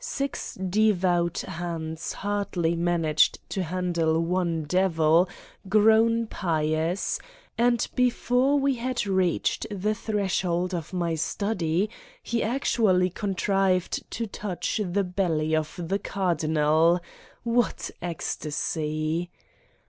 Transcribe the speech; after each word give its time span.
Six 0.03 0.55
de 0.55 0.91
vout 0.93 1.41
hands 1.45 2.13
hardly 2.13 2.75
managed 2.75 3.37
to 3.49 3.61
handle 3.61 4.19
one 4.19 4.63
Devil, 4.63 5.29
grown 5.69 6.25
pious, 6.25 7.19
and 7.55 7.87
before 7.93 8.57
we 8.57 8.73
had 8.77 9.05
reached 9.05 9.67
the 9.69 9.93
threshold 9.93 10.73
of 10.73 10.91
my 10.91 11.13
study, 11.13 11.87
he 12.23 12.41
actually 12.41 13.11
contrived 13.11 14.09
to 14.09 14.25
touch 14.25 14.81
the 14.83 15.03
belly 15.03 15.55
of 15.55 15.75
the 15.77 15.99
Cardinal. 15.99 16.99
What 17.43 17.91
ecstasy 18.01 19.29